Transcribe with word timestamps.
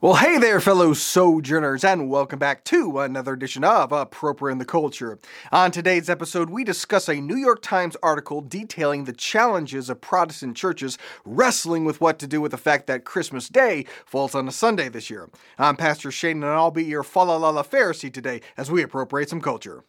Well, 0.00 0.16
hey 0.16 0.38
there, 0.38 0.60
fellow 0.60 0.92
sojourners, 0.92 1.84
and 1.84 2.10
welcome 2.10 2.38
back 2.38 2.64
to 2.64 2.98
another 2.98 3.32
edition 3.32 3.62
of 3.62 3.92
Appropriating 3.92 4.58
the 4.58 4.64
Culture. 4.64 5.18
On 5.52 5.70
today's 5.70 6.10
episode, 6.10 6.50
we 6.50 6.64
discuss 6.64 7.08
a 7.08 7.20
New 7.20 7.36
York 7.36 7.62
Times 7.62 7.96
article 8.02 8.40
detailing 8.40 9.04
the 9.04 9.12
challenges 9.12 9.88
of 9.88 10.00
Protestant 10.00 10.56
churches 10.56 10.98
wrestling 11.24 11.84
with 11.84 12.00
what 12.00 12.18
to 12.18 12.26
do 12.26 12.40
with 12.40 12.50
the 12.50 12.58
fact 12.58 12.88
that 12.88 13.04
Christmas 13.04 13.48
Day 13.48 13.86
falls 14.04 14.34
on 14.34 14.48
a 14.48 14.52
Sunday 14.52 14.88
this 14.88 15.08
year. 15.08 15.30
I'm 15.58 15.76
Pastor 15.76 16.10
Shane, 16.10 16.42
and 16.42 16.46
I'll 16.46 16.72
be 16.72 16.84
your 16.84 17.04
fa 17.04 17.20
la 17.20 17.36
la 17.36 17.62
Pharisee 17.62 18.12
today 18.12 18.40
as 18.56 18.70
we 18.70 18.82
appropriate 18.82 19.30
some 19.30 19.40
culture. 19.40 19.84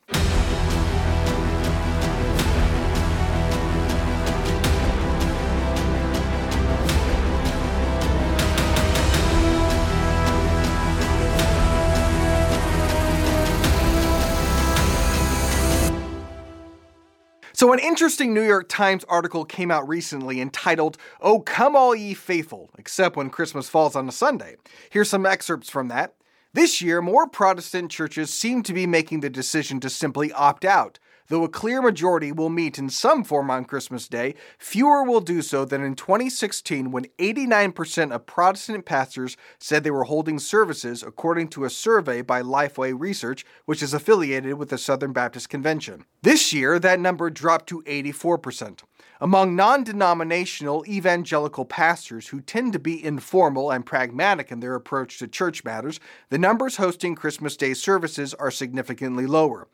So, 17.57 17.71
an 17.71 17.79
interesting 17.79 18.33
New 18.33 18.41
York 18.41 18.67
Times 18.67 19.05
article 19.05 19.45
came 19.45 19.71
out 19.71 19.87
recently 19.87 20.41
entitled, 20.41 20.97
Oh, 21.21 21.39
Come 21.39 21.73
All 21.73 21.95
Ye 21.95 22.13
Faithful, 22.13 22.69
except 22.77 23.15
when 23.15 23.29
Christmas 23.29 23.69
falls 23.69 23.95
on 23.95 24.09
a 24.09 24.11
Sunday. 24.11 24.57
Here's 24.89 25.09
some 25.09 25.25
excerpts 25.25 25.69
from 25.69 25.87
that. 25.87 26.15
This 26.51 26.81
year, 26.81 27.01
more 27.01 27.29
Protestant 27.29 27.91
churches 27.91 28.29
seem 28.29 28.61
to 28.63 28.73
be 28.73 28.85
making 28.85 29.21
the 29.21 29.29
decision 29.29 29.79
to 29.79 29.89
simply 29.89 30.33
opt 30.33 30.65
out. 30.65 30.99
Though 31.27 31.43
a 31.43 31.49
clear 31.49 31.81
majority 31.81 32.31
will 32.31 32.49
meet 32.49 32.77
in 32.77 32.89
some 32.89 33.23
form 33.23 33.49
on 33.49 33.65
Christmas 33.65 34.07
Day, 34.07 34.35
fewer 34.59 35.03
will 35.03 35.21
do 35.21 35.41
so 35.41 35.65
than 35.65 35.83
in 35.83 35.95
2016 35.95 36.91
when 36.91 37.07
89% 37.17 38.11
of 38.11 38.27
Protestant 38.27 38.85
pastors 38.85 39.35
said 39.57 39.83
they 39.83 39.89
were 39.89 40.03
holding 40.03 40.37
services, 40.37 41.01
according 41.01 41.47
to 41.49 41.65
a 41.65 41.69
survey 41.69 42.21
by 42.21 42.43
Lifeway 42.43 42.93
Research, 42.95 43.43
which 43.65 43.81
is 43.81 43.93
affiliated 43.93 44.53
with 44.53 44.69
the 44.69 44.77
Southern 44.77 45.13
Baptist 45.13 45.49
Convention. 45.49 46.05
This 46.21 46.53
year, 46.53 46.77
that 46.77 46.99
number 46.99 47.31
dropped 47.31 47.67
to 47.69 47.81
84%. 47.83 48.83
Among 49.21 49.55
non 49.55 49.83
denominational 49.83 50.85
evangelical 50.87 51.63
pastors 51.63 52.27
who 52.27 52.41
tend 52.41 52.73
to 52.73 52.79
be 52.79 53.03
informal 53.03 53.71
and 53.71 53.85
pragmatic 53.85 54.51
in 54.51 54.59
their 54.59 54.75
approach 54.75 55.19
to 55.19 55.27
church 55.27 55.63
matters, 55.63 55.99
the 56.29 56.37
numbers 56.37 56.75
hosting 56.75 57.15
Christmas 57.15 57.55
Day 57.55 57.73
services 57.73 58.33
are 58.33 58.51
significantly 58.51 59.25
lower. 59.25 59.67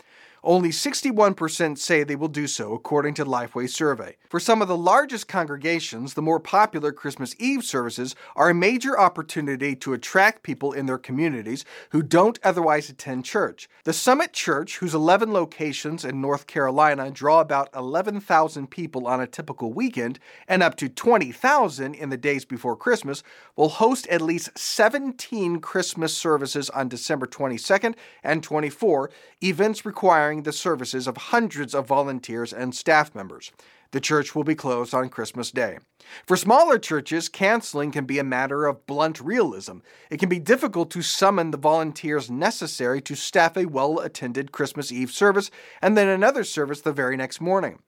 Only 0.43 0.69
61% 0.69 1.77
say 1.77 2.03
they 2.03 2.15
will 2.15 2.27
do 2.27 2.47
so, 2.47 2.73
according 2.73 3.13
to 3.15 3.25
Lifeway 3.25 3.69
survey. 3.69 4.15
For 4.27 4.39
some 4.39 4.59
of 4.59 4.67
the 4.67 4.77
largest 4.77 5.27
congregations, 5.27 6.15
the 6.15 6.21
more 6.23 6.39
popular 6.39 6.91
Christmas 6.91 7.35
Eve 7.37 7.63
services 7.63 8.15
are 8.35 8.49
a 8.49 8.53
major 8.55 8.99
opportunity 8.99 9.75
to 9.75 9.93
attract 9.93 10.41
people 10.41 10.73
in 10.73 10.87
their 10.87 10.97
communities 10.97 11.63
who 11.91 12.01
don't 12.01 12.39
otherwise 12.43 12.89
attend 12.89 13.23
church. 13.23 13.69
The 13.83 13.93
Summit 13.93 14.33
Church, 14.33 14.79
whose 14.79 14.95
11 14.95 15.31
locations 15.31 16.03
in 16.03 16.21
North 16.21 16.47
Carolina 16.47 17.11
draw 17.11 17.39
about 17.39 17.69
11,000 17.75 18.71
people 18.71 19.05
on 19.05 19.21
a 19.21 19.27
typical 19.27 19.71
weekend 19.71 20.17
and 20.47 20.63
up 20.63 20.75
to 20.77 20.89
20,000 20.89 21.93
in 21.93 22.09
the 22.09 22.17
days 22.17 22.45
before 22.45 22.75
Christmas, 22.75 23.21
will 23.55 23.69
host 23.69 24.07
at 24.07 24.23
least 24.23 24.57
17 24.57 25.59
Christmas 25.59 26.17
services 26.17 26.71
on 26.71 26.89
December 26.89 27.27
22nd 27.27 27.93
and 28.23 28.41
24, 28.41 29.11
events 29.43 29.85
requiring 29.85 30.30
requiring 30.31 30.43
the 30.43 30.53
services 30.53 31.07
of 31.07 31.17
hundreds 31.17 31.75
of 31.75 31.87
volunteers 31.87 32.53
and 32.53 32.73
staff 32.73 33.13
members. 33.13 33.51
The 33.91 33.99
church 33.99 34.33
will 34.33 34.45
be 34.45 34.55
closed 34.55 34.93
on 34.93 35.09
Christmas 35.09 35.51
Day. 35.51 35.79
For 36.25 36.37
smaller 36.37 36.79
churches, 36.79 37.27
canceling 37.27 37.91
can 37.91 38.05
be 38.05 38.17
a 38.17 38.23
matter 38.23 38.65
of 38.65 38.87
blunt 38.87 39.19
realism. 39.19 39.79
It 40.09 40.19
can 40.19 40.29
be 40.29 40.39
difficult 40.39 40.89
to 40.91 41.01
summon 41.01 41.51
the 41.51 41.57
volunteers 41.57 42.31
necessary 42.31 43.01
to 43.01 43.15
staff 43.15 43.57
a 43.57 43.65
well 43.65 43.99
attended 43.99 44.53
Christmas 44.53 44.89
Eve 44.89 45.11
service 45.11 45.51
and 45.81 45.97
then 45.97 46.07
another 46.07 46.45
service 46.45 46.79
the 46.79 46.93
very 46.93 47.17
next 47.17 47.41
morning. 47.41 47.79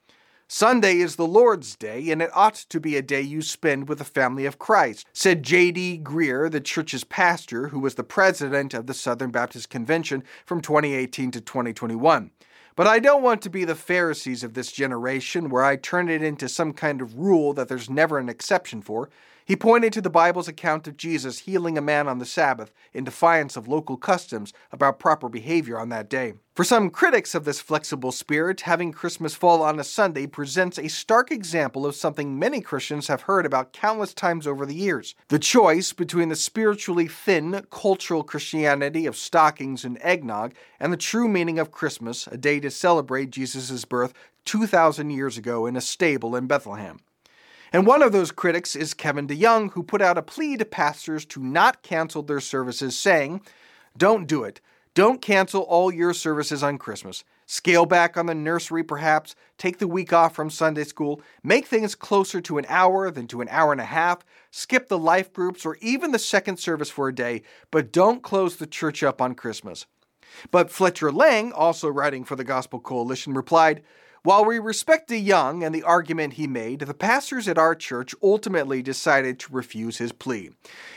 Sunday 0.48 0.98
is 0.98 1.16
the 1.16 1.26
Lord's 1.26 1.76
Day, 1.76 2.12
and 2.12 2.22
it 2.22 2.30
ought 2.34 2.56
to 2.56 2.80
be 2.80 2.98
a 2.98 3.02
day 3.02 3.22
you 3.22 3.42
spend 3.42 3.88
with 3.88 3.98
the 3.98 4.04
family 4.04 4.46
of 4.46 4.60
Christ, 4.60 5.08
said 5.14 5.42
J.D. 5.42 6.02
Greear, 6.04 6.52
the 6.52 6.60
church's 6.60 7.04
pastor, 7.04 7.70
who 7.70 7.80
was 7.80 7.96
the 7.96 8.04
president 8.04 8.74
of 8.74 8.86
the 8.86 8.94
Southern 8.94 9.32
Baptist 9.32 9.70
Convention 9.70 10.24
from 10.46 10.62
2018 10.62 11.32
to 11.32 11.42
2021. 11.42 12.30
But 12.76 12.88
I 12.88 13.00
don't 13.00 13.24
want 13.24 13.42
to 13.44 13.50
be 13.50 13.64
the 13.64 13.74
Pharisees 13.74 14.44
of 14.44 14.54
this 14.54 14.72
generation, 14.72 15.50
where 15.50 15.64
I 15.64 15.76
turn 15.76 16.10
it 16.10 16.22
into 16.22 16.50
some 16.50 16.74
kind 16.74 17.02
of 17.02 17.18
rule 17.18 17.54
that 17.54 17.68
there's 17.70 17.90
never 17.90 18.20
an 18.20 18.30
exception 18.30 18.82
for. 18.82 19.10
He 19.46 19.58
pointed 19.58 19.92
to 19.94 20.02
the 20.02 20.10
Bible's 20.10 20.48
account 20.48 20.88
of 20.88 20.96
Jesus 20.96 21.40
healing 21.40 21.78
a 21.78 21.82
man 21.82 22.08
on 22.08 22.20
the 22.20 22.26
Sabbath 22.26 22.72
in 22.94 23.04
defiance 23.04 23.58
of 23.58 23.68
local 23.68 23.98
customs 23.98 24.54
about 24.72 25.00
proper 25.00 25.28
behavior 25.28 25.78
on 25.78 25.90
that 25.90 26.10
day. 26.10 26.36
For 26.56 26.64
some 26.64 26.90
critics 26.90 27.36
of 27.36 27.44
this 27.44 27.60
flexible 27.60 28.14
spirit, 28.14 28.62
having 28.62 28.94
Christmas 28.94 29.36
fall 29.36 29.62
on 29.62 29.80
a 29.80 29.84
Sunday 29.84 30.28
presents 30.28 30.80
a 30.80 30.88
stark 30.88 31.30
example 31.30 31.86
of 31.86 31.96
something 31.96 32.40
many 32.40 32.62
Christians 32.62 33.08
have 33.08 33.24
heard 33.24 33.46
about 33.46 33.74
countless 33.74 34.14
times 34.14 34.48
over 34.48 34.66
the 34.66 34.76
years 34.76 35.14
the 35.28 35.40
choice 35.40 35.92
between 35.92 36.30
the 36.30 36.36
spiritually 36.38 37.08
thin, 37.08 37.66
cultural 37.70 38.24
Christianity 38.24 39.06
of 39.06 39.18
stockings 39.18 39.84
and 39.84 39.98
eggnog 40.02 40.54
and 40.80 40.94
the 40.94 40.98
true 40.98 41.28
meaning 41.28 41.60
of 41.60 41.72
Christmas, 41.72 42.28
a 42.28 42.38
day 42.38 42.62
to 42.62 42.72
celebrate 42.72 43.32
Jesus' 43.32 43.84
birth 43.84 44.14
2,000 44.46 45.10
years 45.10 45.38
ago 45.38 45.66
in 45.66 45.76
a 45.76 45.82
stable 45.82 46.36
in 46.36 46.48
Bethlehem. 46.48 47.00
And 47.74 47.88
one 47.88 48.04
of 48.04 48.12
those 48.12 48.32
critics 48.32 48.76
is 48.76 48.94
Kevin 48.94 49.28
DeYoung, 49.28 49.72
who 49.72 49.82
put 49.82 50.00
out 50.00 50.20
a 50.20 50.22
plea 50.22 50.58
to 50.58 50.66
pastors 50.66 51.26
to 51.26 51.44
not 51.44 51.82
cancel 51.82 52.22
their 52.22 52.40
services, 52.40 52.96
saying, 52.96 53.42
Don't 53.98 54.28
do 54.28 54.44
it. 54.44 54.62
Don't 54.94 55.24
cancel 55.24 55.64
all 55.64 55.92
your 55.92 56.14
services 56.14 56.62
on 56.62 56.78
Christmas. 56.78 57.24
Scale 57.48 57.88
back 57.88 58.16
on 58.16 58.28
the 58.28 58.36
nursery, 58.36 58.84
perhaps. 58.84 59.36
Take 59.58 59.80
the 59.80 59.88
week 59.88 60.14
off 60.14 60.36
from 60.36 60.52
Sunday 60.52 60.84
school. 60.84 61.20
Make 61.42 61.66
things 61.66 61.96
closer 61.96 62.40
to 62.42 62.60
an 62.60 62.66
hour 62.70 63.10
than 63.10 63.26
to 63.30 63.42
an 63.42 63.50
hour 63.50 63.72
and 63.72 63.82
a 63.82 63.86
half. 63.86 64.24
Skip 64.52 64.88
the 64.88 65.00
life 65.00 65.34
groups 65.34 65.66
or 65.66 65.76
even 65.82 66.12
the 66.12 66.20
second 66.20 66.58
service 66.58 66.92
for 66.92 67.08
a 67.08 67.16
day, 67.16 67.42
but 67.72 67.92
don't 67.92 68.22
close 68.22 68.56
the 68.56 68.68
church 68.68 69.02
up 69.02 69.20
on 69.20 69.34
Christmas. 69.34 69.88
But 70.52 70.70
Fletcher 70.70 71.12
Lang, 71.12 71.52
also 71.52 71.90
writing 71.90 72.24
for 72.24 72.36
the 72.36 72.44
Gospel 72.44 72.80
Coalition, 72.80 73.34
replied, 73.34 73.82
while 74.24 74.46
we 74.46 74.58
respect 74.58 75.10
DeYoung 75.10 75.66
and 75.66 75.76
the 75.76 75.84
argument 75.84 76.34
he 76.34 76.48
made, 76.48 76.80
the 76.80 76.94
pastors 76.94 77.50
at 77.50 77.58
our 77.58 77.76
church 77.76 78.16
ultimately 78.24 78.82
decided 78.82 79.38
to 79.40 79.54
refuse 79.54 79.98
his 79.98 80.14
plea. 80.14 80.52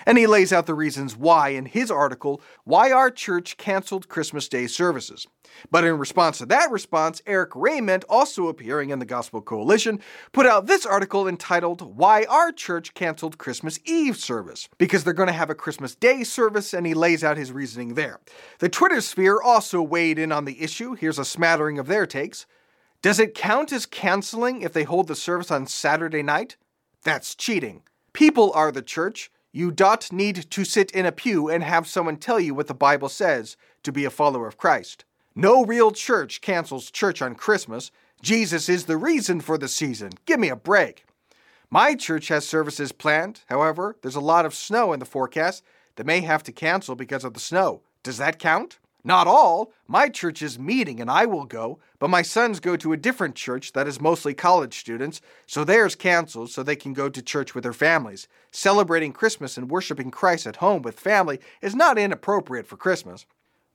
And 0.06 0.16
he 0.16 0.28
lays 0.28 0.52
out 0.52 0.66
the 0.66 0.74
reasons 0.74 1.16
why 1.16 1.48
in 1.48 1.66
his 1.66 1.90
article, 1.90 2.40
Why 2.62 2.92
Our 2.92 3.10
Church 3.10 3.56
Canceled 3.56 4.08
Christmas 4.08 4.48
Day 4.48 4.68
Services. 4.68 5.26
But 5.72 5.82
in 5.82 5.98
response 5.98 6.38
to 6.38 6.46
that 6.46 6.70
response, 6.70 7.20
Eric 7.26 7.50
Raymond, 7.56 8.04
also 8.08 8.46
appearing 8.46 8.90
in 8.90 9.00
the 9.00 9.04
Gospel 9.04 9.40
Coalition, 9.40 10.00
put 10.30 10.46
out 10.46 10.66
this 10.66 10.86
article 10.86 11.26
entitled 11.26 11.96
Why 11.96 12.24
Our 12.28 12.52
Church 12.52 12.94
Canceled 12.94 13.38
Christmas 13.38 13.80
Eve 13.84 14.16
Service, 14.16 14.68
because 14.78 15.02
they're 15.02 15.12
going 15.12 15.26
to 15.26 15.32
have 15.32 15.50
a 15.50 15.54
Christmas 15.56 15.96
Day 15.96 16.22
service, 16.22 16.72
and 16.72 16.86
he 16.86 16.94
lays 16.94 17.24
out 17.24 17.36
his 17.36 17.50
reasoning 17.50 17.94
there. 17.94 18.20
The 18.60 18.68
Twitter 18.68 19.00
sphere 19.00 19.40
also 19.42 19.82
weighed 19.82 20.20
in 20.20 20.30
on 20.30 20.44
the 20.44 20.62
issue. 20.62 20.94
Here's 20.94 21.18
a 21.18 21.24
smattering 21.24 21.80
of 21.80 21.88
their 21.88 22.06
takes. 22.06 22.46
Does 23.02 23.18
it 23.18 23.34
count 23.34 23.72
as 23.72 23.86
canceling 23.86 24.62
if 24.62 24.72
they 24.72 24.84
hold 24.84 25.08
the 25.08 25.14
service 25.14 25.50
on 25.50 25.66
Saturday 25.66 26.22
night? 26.22 26.56
That's 27.02 27.34
cheating. 27.34 27.82
People 28.12 28.52
are 28.54 28.72
the 28.72 28.82
church. 28.82 29.30
You 29.52 29.70
don't 29.70 30.12
need 30.12 30.50
to 30.50 30.64
sit 30.64 30.90
in 30.90 31.06
a 31.06 31.12
pew 31.12 31.48
and 31.48 31.62
have 31.62 31.86
someone 31.86 32.16
tell 32.16 32.40
you 32.40 32.54
what 32.54 32.66
the 32.66 32.74
Bible 32.74 33.08
says 33.08 33.56
to 33.84 33.92
be 33.92 34.04
a 34.04 34.10
follower 34.10 34.46
of 34.46 34.58
Christ. 34.58 35.04
No 35.34 35.64
real 35.64 35.92
church 35.92 36.40
cancels 36.40 36.90
church 36.90 37.22
on 37.22 37.34
Christmas. 37.34 37.90
Jesus 38.22 38.68
is 38.68 38.86
the 38.86 38.96
reason 38.96 39.40
for 39.40 39.58
the 39.58 39.68
season. 39.68 40.12
Give 40.24 40.40
me 40.40 40.48
a 40.48 40.56
break. 40.56 41.04
My 41.70 41.94
church 41.94 42.28
has 42.28 42.48
services 42.48 42.92
planned. 42.92 43.40
However, 43.46 43.96
there's 44.02 44.14
a 44.14 44.20
lot 44.20 44.46
of 44.46 44.54
snow 44.54 44.92
in 44.92 44.98
the 44.98 45.04
forecast 45.04 45.62
that 45.96 46.06
may 46.06 46.20
have 46.20 46.42
to 46.44 46.52
cancel 46.52 46.94
because 46.94 47.24
of 47.24 47.34
the 47.34 47.40
snow. 47.40 47.82
Does 48.02 48.18
that 48.18 48.38
count? 48.38 48.78
Not 49.06 49.28
all. 49.28 49.72
My 49.86 50.08
church 50.08 50.42
is 50.42 50.58
meeting 50.58 51.00
and 51.00 51.08
I 51.08 51.26
will 51.26 51.44
go, 51.44 51.78
but 52.00 52.10
my 52.10 52.22
sons 52.22 52.58
go 52.58 52.74
to 52.74 52.92
a 52.92 52.96
different 52.96 53.36
church 53.36 53.72
that 53.72 53.86
is 53.86 54.00
mostly 54.00 54.34
college 54.34 54.80
students, 54.80 55.20
so 55.46 55.62
theirs 55.62 55.94
canceled 55.94 56.50
so 56.50 56.64
they 56.64 56.74
can 56.74 56.92
go 56.92 57.08
to 57.08 57.22
church 57.22 57.54
with 57.54 57.62
their 57.62 57.72
families. 57.72 58.26
Celebrating 58.50 59.12
Christmas 59.12 59.56
and 59.56 59.70
worshiping 59.70 60.10
Christ 60.10 60.44
at 60.44 60.56
home 60.56 60.82
with 60.82 60.98
family 60.98 61.38
is 61.62 61.76
not 61.76 61.98
inappropriate 61.98 62.66
for 62.66 62.76
Christmas. 62.76 63.26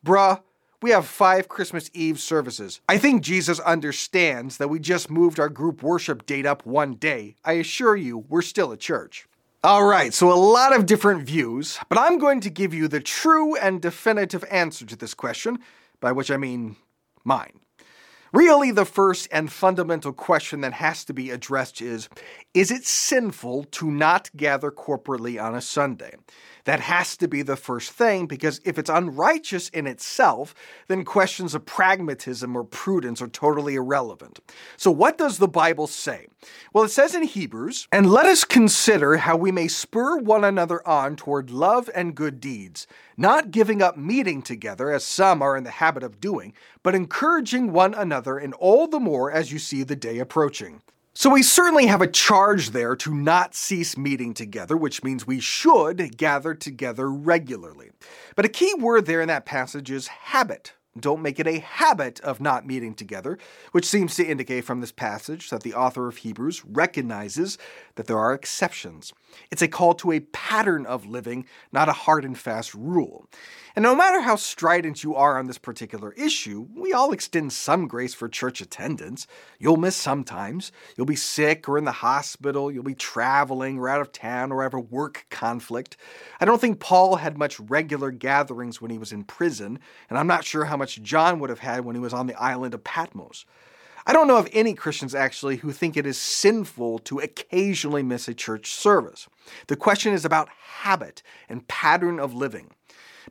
Bruh, 0.06 0.42
we 0.81 0.89
have 0.89 1.07
five 1.07 1.48
Christmas 1.48 1.89
Eve 1.94 2.19
services. 2.19 2.81
I 2.89 2.98
think 2.98 3.24
Jesus 3.24 3.62
understands 3.62 4.57
that 4.57 4.68
we 4.68 4.80
just 4.80 5.10
moved 5.10 5.39
our 5.39 5.48
group 5.48 5.81
worship 5.81 6.25
date 6.25 6.45
up 6.45 6.66
one 6.66 6.95
day. 6.95 7.36
I 7.45 7.54
assure 7.54 7.95
you, 7.95 8.25
we're 8.28 8.42
still 8.42 8.74
a 8.74 8.78
church. 8.78 9.30
All 9.63 9.85
right, 9.85 10.11
so 10.11 10.31
a 10.31 10.33
lot 10.33 10.75
of 10.75 10.87
different 10.87 11.21
views, 11.21 11.77
but 11.87 11.99
I'm 11.99 12.17
going 12.17 12.39
to 12.39 12.49
give 12.49 12.73
you 12.73 12.87
the 12.87 12.99
true 12.99 13.55
and 13.55 13.79
definitive 13.79 14.43
answer 14.49 14.87
to 14.87 14.95
this 14.95 15.13
question, 15.13 15.59
by 15.99 16.11
which 16.13 16.31
I 16.31 16.37
mean 16.37 16.77
mine. 17.23 17.59
Really, 18.33 18.72
the 18.72 18.86
first 18.86 19.28
and 19.30 19.51
fundamental 19.51 20.13
question 20.13 20.62
that 20.62 20.72
has 20.74 21.04
to 21.06 21.13
be 21.13 21.31
addressed 21.31 21.81
is 21.81 22.07
Is 22.54 22.72
it 22.72 22.86
sinful 22.86 23.66
to 23.66 23.92
not 23.92 24.30
gather 24.38 24.72
corporately 24.72 25.42
on 25.42 25.54
a 25.54 25.62
Sunday? 25.62 26.16
That 26.66 26.80
has 26.80 27.18
to 27.18 27.28
be 27.28 27.42
the 27.42 27.56
first 27.56 27.92
thing 27.92 28.28
because 28.28 28.62
if 28.63 28.78
it's 28.78 28.89
unrighteous 28.89 29.69
in 29.69 29.88
itself, 29.88 30.54
then 30.88 31.04
questions 31.04 31.56
of 31.56 31.66
pragmatism 31.66 32.56
or 32.56 32.63
prudence 32.63 33.22
are 33.22 33.28
totally 33.28 33.75
irrelevant. 33.75 34.39
So, 34.78 34.92
what 34.92 35.18
does 35.18 35.39
the 35.39 35.48
Bible 35.48 35.88
say? 35.88 36.28
Well, 36.72 36.83
it 36.83 36.89
says 36.89 37.16
in 37.16 37.24
Hebrews, 37.24 37.88
and 37.92 38.12
let 38.12 38.25
us 38.25 38.44
consider 38.44 39.18
how 39.18 39.38
we 39.38 39.51
may 39.51 39.68
spur 39.68 40.18
one 40.18 40.44
another 40.44 40.88
on 40.88 41.16
toward 41.16 41.50
love 41.50 41.89
and 41.94 42.16
good 42.16 42.39
deeds, 42.39 42.88
not 43.18 43.51
giving 43.51 43.81
up 43.81 43.98
meeting 43.98 44.42
together 44.42 44.92
as 44.92 45.04
some 45.04 45.42
are 45.42 45.57
in 45.57 45.63
the 45.63 45.72
habit 45.72 46.04
of 46.04 46.22
doing, 46.22 46.54
but 46.83 46.95
encouraging 46.95 47.72
one 47.72 47.94
another, 47.94 48.38
and 48.38 48.54
all 48.56 48.88
the 48.88 49.00
more 49.00 49.31
as 49.31 49.51
you 49.51 49.60
see 49.60 49.83
the 49.83 49.95
day 49.95 50.19
approaching. 50.19 50.81
So 51.13 51.30
we 51.30 51.44
certainly 51.44 51.88
have 51.88 52.01
a 52.01 52.07
charge 52.07 52.69
there 52.69 52.95
to 52.95 53.13
not 53.13 53.54
cease 53.54 53.98
meeting 53.98 54.33
together, 54.33 54.78
which 54.78 55.04
means 55.04 55.28
we 55.28 55.42
should 55.42 56.18
gather 56.18 56.54
together 56.54 57.12
regularly. 57.12 57.92
But 58.36 58.45
a 58.45 58.50
key 58.50 58.74
word 58.75 59.06
there 59.06 59.22
in 59.22 59.28
that 59.28 59.45
passage 59.45 59.92
is 59.92 60.07
habit. 60.07 60.74
Don't 60.99 61.21
make 61.21 61.39
it 61.39 61.47
a 61.47 61.59
habit 61.59 62.19
of 62.19 62.41
not 62.41 62.67
meeting 62.67 62.93
together, 62.93 63.38
which 63.71 63.85
seems 63.85 64.15
to 64.15 64.25
indicate 64.25 64.65
from 64.65 64.81
this 64.81 64.91
passage 64.91 65.49
that 65.49 65.63
the 65.63 65.73
author 65.73 66.07
of 66.07 66.17
Hebrews 66.17 66.65
recognizes 66.65 67.57
that 67.95 68.07
there 68.07 68.19
are 68.19 68.33
exceptions. 68.33 69.13
It's 69.51 69.61
a 69.61 69.69
call 69.69 69.93
to 69.95 70.11
a 70.11 70.19
pattern 70.19 70.85
of 70.85 71.05
living, 71.05 71.45
not 71.71 71.88
a 71.88 71.93
hard 71.93 72.25
and 72.25 72.38
fast 72.38 72.73
rule. 72.73 73.29
And 73.73 73.83
no 73.83 73.95
matter 73.95 74.19
how 74.19 74.35
strident 74.35 75.01
you 75.01 75.15
are 75.15 75.39
on 75.39 75.47
this 75.47 75.57
particular 75.57 76.11
issue, 76.13 76.67
we 76.75 76.91
all 76.91 77.13
extend 77.13 77.53
some 77.53 77.87
grace 77.87 78.13
for 78.13 78.27
church 78.27 78.59
attendance. 78.59 79.27
You'll 79.59 79.77
miss 79.77 79.95
sometimes. 79.95 80.73
You'll 80.97 81.05
be 81.05 81.15
sick 81.15 81.69
or 81.69 81.77
in 81.77 81.85
the 81.85 81.91
hospital. 81.94 82.69
You'll 82.69 82.83
be 82.83 82.95
traveling 82.95 83.79
or 83.79 83.87
out 83.87 84.01
of 84.01 84.11
town 84.11 84.51
or 84.51 84.63
have 84.63 84.73
a 84.73 84.79
work 84.79 85.25
conflict. 85.29 85.95
I 86.41 86.45
don't 86.45 86.59
think 86.59 86.81
Paul 86.81 87.15
had 87.15 87.37
much 87.37 87.61
regular 87.61 88.11
gatherings 88.11 88.81
when 88.81 88.91
he 88.91 88.97
was 88.97 89.13
in 89.13 89.23
prison, 89.23 89.79
and 90.09 90.19
I'm 90.19 90.27
not 90.27 90.44
sure 90.44 90.65
how 90.65 90.75
much 90.81 91.01
John 91.04 91.39
would 91.39 91.51
have 91.51 91.60
had 91.60 91.86
when 91.86 91.95
he 91.95 92.01
was 92.01 92.12
on 92.12 92.25
the 92.25 92.42
island 92.42 92.74
of 92.74 92.83
Patmos. 92.83 93.45
I 94.07 94.13
don't 94.13 94.28
know 94.28 94.38
of 94.38 94.50
any 94.51 94.74
Christians 94.74 95.13
actually 95.13 95.57
who 95.57 95.72
think 95.72 95.95
it 95.95 96.07
is 96.07 96.18
sinful 96.18 97.00
to 97.00 97.19
occasionally 97.19 98.01
miss 98.01 98.28
a 98.28 98.33
church 98.33 98.74
service. 98.74 99.28
The 99.68 99.75
question 99.75 100.12
is 100.12 100.25
about 100.25 100.50
habit 100.80 101.22
and 101.48 101.68
pattern 101.68 102.19
of 102.19 102.33
living. 102.33 102.72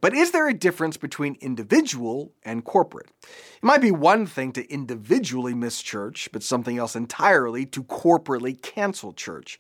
But 0.01 0.15
is 0.15 0.31
there 0.31 0.49
a 0.49 0.55
difference 0.55 0.97
between 0.97 1.37
individual 1.41 2.33
and 2.45 2.65
corporate? 2.65 3.09
It 3.23 3.65
might 3.65 3.81
be 3.81 3.91
one 3.91 4.25
thing 4.25 4.53
to 4.53 4.73
individually 4.73 5.53
miss 5.53 5.83
church, 5.83 6.29
but 6.33 6.45
something 6.45 6.79
else 6.79 6.95
entirely 6.95 7.67
to 7.67 7.83
corporately 7.83 8.61
cancel 8.63 9.13
church. 9.13 9.59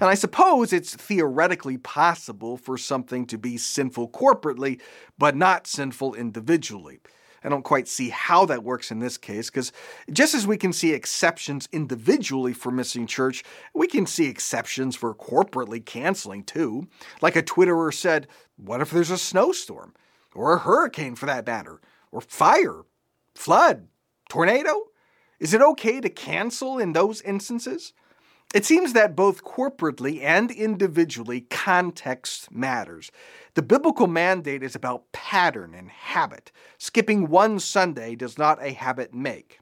And 0.00 0.08
I 0.08 0.14
suppose 0.14 0.72
it's 0.72 0.94
theoretically 0.94 1.76
possible 1.76 2.56
for 2.56 2.78
something 2.78 3.26
to 3.26 3.36
be 3.36 3.58
sinful 3.58 4.10
corporately, 4.10 4.80
but 5.18 5.36
not 5.36 5.66
sinful 5.66 6.14
individually. 6.14 7.00
I 7.44 7.48
don't 7.48 7.62
quite 7.62 7.88
see 7.88 8.10
how 8.10 8.46
that 8.46 8.64
works 8.64 8.90
in 8.90 8.98
this 8.98 9.18
case, 9.18 9.50
because 9.50 9.72
just 10.10 10.34
as 10.34 10.46
we 10.46 10.56
can 10.56 10.72
see 10.72 10.92
exceptions 10.92 11.68
individually 11.72 12.52
for 12.52 12.70
missing 12.70 13.06
church, 13.06 13.42
we 13.74 13.86
can 13.86 14.06
see 14.06 14.26
exceptions 14.26 14.96
for 14.96 15.14
corporately 15.14 15.84
canceling 15.84 16.44
too. 16.44 16.86
Like 17.20 17.36
a 17.36 17.42
Twitterer 17.42 17.92
said, 17.92 18.28
what 18.56 18.80
if 18.80 18.90
there's 18.90 19.10
a 19.10 19.18
snowstorm? 19.18 19.94
Or 20.34 20.54
a 20.54 20.58
hurricane 20.58 21.14
for 21.14 21.26
that 21.26 21.46
matter? 21.46 21.80
Or 22.10 22.20
fire? 22.20 22.82
Flood? 23.34 23.88
Tornado? 24.28 24.84
Is 25.40 25.52
it 25.52 25.60
okay 25.60 26.00
to 26.00 26.08
cancel 26.08 26.78
in 26.78 26.92
those 26.92 27.20
instances? 27.22 27.92
It 28.54 28.66
seems 28.66 28.92
that 28.92 29.16
both 29.16 29.44
corporately 29.44 30.22
and 30.22 30.50
individually, 30.50 31.42
context 31.42 32.52
matters. 32.52 33.10
The 33.54 33.62
biblical 33.62 34.06
mandate 34.06 34.62
is 34.62 34.74
about 34.74 35.10
pattern 35.12 35.74
and 35.74 35.90
habit. 35.90 36.52
Skipping 36.76 37.28
one 37.28 37.58
Sunday 37.58 38.14
does 38.14 38.36
not 38.36 38.62
a 38.62 38.72
habit 38.72 39.14
make. 39.14 39.60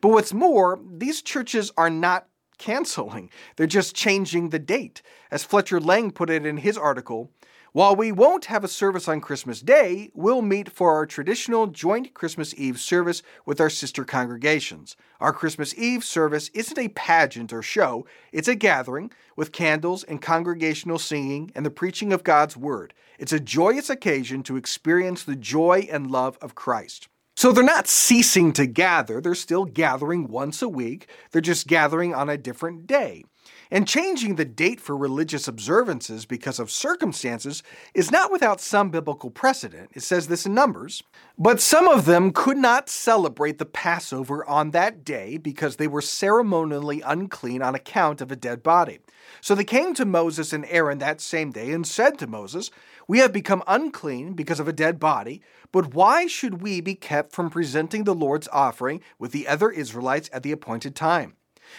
But 0.00 0.10
what's 0.10 0.32
more, 0.32 0.78
these 0.88 1.20
churches 1.20 1.72
are 1.76 1.90
not 1.90 2.28
canceling, 2.58 3.30
they're 3.56 3.66
just 3.66 3.94
changing 3.94 4.48
the 4.48 4.58
date. 4.58 5.02
As 5.30 5.44
Fletcher 5.44 5.80
Lang 5.80 6.10
put 6.10 6.30
it 6.30 6.46
in 6.46 6.58
his 6.58 6.76
article, 6.76 7.30
while 7.78 7.94
we 7.94 8.10
won't 8.10 8.46
have 8.46 8.64
a 8.64 8.66
service 8.66 9.06
on 9.06 9.20
Christmas 9.20 9.60
Day, 9.60 10.10
we'll 10.12 10.42
meet 10.42 10.68
for 10.68 10.94
our 10.94 11.06
traditional 11.06 11.68
joint 11.68 12.12
Christmas 12.12 12.52
Eve 12.56 12.80
service 12.80 13.22
with 13.46 13.60
our 13.60 13.70
sister 13.70 14.04
congregations. 14.04 14.96
Our 15.20 15.32
Christmas 15.32 15.78
Eve 15.78 16.02
service 16.02 16.48
isn't 16.54 16.76
a 16.76 16.88
pageant 16.88 17.52
or 17.52 17.62
show, 17.62 18.04
it's 18.32 18.48
a 18.48 18.56
gathering 18.56 19.12
with 19.36 19.52
candles 19.52 20.02
and 20.02 20.20
congregational 20.20 20.98
singing 20.98 21.52
and 21.54 21.64
the 21.64 21.70
preaching 21.70 22.12
of 22.12 22.24
God's 22.24 22.56
Word. 22.56 22.94
It's 23.16 23.32
a 23.32 23.38
joyous 23.38 23.88
occasion 23.88 24.42
to 24.42 24.56
experience 24.56 25.22
the 25.22 25.36
joy 25.36 25.86
and 25.88 26.10
love 26.10 26.36
of 26.42 26.56
Christ. 26.56 27.06
So 27.36 27.52
they're 27.52 27.62
not 27.62 27.86
ceasing 27.86 28.52
to 28.54 28.66
gather, 28.66 29.20
they're 29.20 29.36
still 29.36 29.66
gathering 29.66 30.26
once 30.26 30.62
a 30.62 30.68
week, 30.68 31.06
they're 31.30 31.40
just 31.40 31.68
gathering 31.68 32.12
on 32.12 32.28
a 32.28 32.36
different 32.36 32.88
day. 32.88 33.22
And 33.70 33.86
changing 33.86 34.36
the 34.36 34.44
date 34.44 34.80
for 34.80 34.96
religious 34.96 35.46
observances 35.46 36.24
because 36.24 36.58
of 36.58 36.70
circumstances 36.70 37.62
is 37.94 38.10
not 38.10 38.32
without 38.32 38.60
some 38.60 38.90
biblical 38.90 39.30
precedent. 39.30 39.90
It 39.94 40.02
says 40.02 40.28
this 40.28 40.46
in 40.46 40.54
Numbers. 40.54 41.02
But 41.36 41.60
some 41.60 41.86
of 41.86 42.06
them 42.06 42.32
could 42.32 42.56
not 42.56 42.88
celebrate 42.88 43.58
the 43.58 43.66
Passover 43.66 44.44
on 44.48 44.70
that 44.70 45.04
day 45.04 45.36
because 45.36 45.76
they 45.76 45.86
were 45.86 46.00
ceremonially 46.00 47.02
unclean 47.02 47.62
on 47.62 47.74
account 47.74 48.20
of 48.20 48.32
a 48.32 48.36
dead 48.36 48.62
body. 48.62 49.00
So 49.40 49.54
they 49.54 49.64
came 49.64 49.94
to 49.94 50.04
Moses 50.04 50.52
and 50.52 50.64
Aaron 50.66 50.98
that 50.98 51.20
same 51.20 51.50
day 51.50 51.72
and 51.72 51.86
said 51.86 52.18
to 52.18 52.26
Moses, 52.26 52.70
We 53.06 53.18
have 53.18 53.32
become 53.32 53.62
unclean 53.66 54.32
because 54.32 54.60
of 54.60 54.68
a 54.68 54.72
dead 54.72 54.98
body, 54.98 55.42
but 55.70 55.94
why 55.94 56.26
should 56.26 56.62
we 56.62 56.80
be 56.80 56.94
kept 56.94 57.32
from 57.32 57.50
presenting 57.50 58.04
the 58.04 58.14
Lord's 58.14 58.48
offering 58.50 59.02
with 59.18 59.32
the 59.32 59.46
other 59.46 59.70
Israelites 59.70 60.30
at 60.32 60.42
the 60.42 60.52
appointed 60.52 60.96
time? 60.96 61.36